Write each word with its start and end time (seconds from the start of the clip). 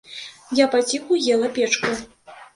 Я 0.59 0.65
паціху 0.75 1.19
ела 1.35 1.51
печку. 1.61 1.89